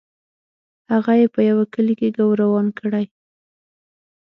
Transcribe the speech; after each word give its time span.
هغه 0.91 1.13
یې 1.19 1.27
په 1.35 1.39
یوه 1.49 1.65
کلي 1.73 1.93
کې 1.99 2.15
ګوروان 2.17 2.67
کړی. 2.79 3.05